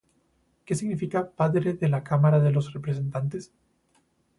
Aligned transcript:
¿Qué 0.65 0.73
significa 0.73 1.29
“Padre” 1.29 1.75
de 1.75 1.87
la 1.87 2.03
Cámara 2.03 2.39
de 2.39 2.51
los 2.51 2.73
Representantes? 2.73 3.53